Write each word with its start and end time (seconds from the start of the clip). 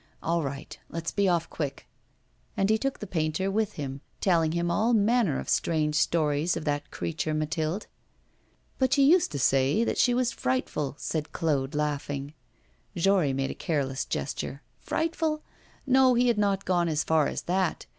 All 0.23 0.41
right; 0.41 0.79
let's 0.89 1.11
be 1.11 1.29
off, 1.29 1.47
quick!' 1.47 1.87
And 2.57 2.71
he 2.71 2.79
took 2.79 2.97
the 2.97 3.05
painter 3.05 3.51
with 3.51 3.73
him, 3.73 4.01
telling 4.19 4.53
him 4.53 4.71
all 4.71 4.93
manner 4.95 5.37
of 5.39 5.47
strange 5.47 5.93
stories 5.93 6.57
of 6.57 6.65
that 6.65 6.89
creature 6.89 7.35
Mathilde. 7.35 7.85
'But 8.79 8.97
you 8.97 9.03
used 9.05 9.31
to 9.33 9.37
say 9.37 9.83
that 9.83 9.99
she 9.99 10.15
was 10.15 10.31
frightful,' 10.31 10.95
said 10.97 11.31
Claude, 11.33 11.75
laughing. 11.75 12.33
Jory 12.95 13.31
made 13.31 13.51
a 13.51 13.53
careless 13.53 14.03
gesture. 14.03 14.63
Frightful? 14.79 15.43
No, 15.85 16.15
he 16.15 16.29
had 16.29 16.39
not 16.39 16.65
gone 16.65 16.87
as 16.89 17.03
far 17.03 17.27
as 17.27 17.43
that. 17.43 17.85